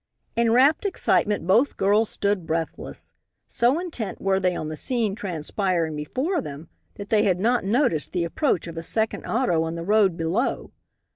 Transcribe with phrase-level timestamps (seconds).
[0.35, 3.13] In wrapt excitement both girls stood breathless.
[3.45, 8.11] So intent were they on the scene transpiring before them that they had not noticed
[8.11, 10.71] the approach of a second auto on the road below.